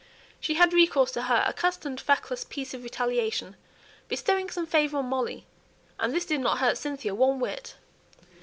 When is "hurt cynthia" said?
6.57-7.13